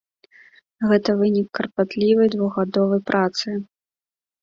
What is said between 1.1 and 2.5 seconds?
вынік карпатлівай